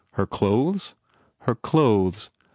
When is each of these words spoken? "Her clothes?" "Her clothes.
"Her 0.13 0.25
clothes?" 0.25 0.95
"Her 1.41 1.53
clothes. 1.53 2.31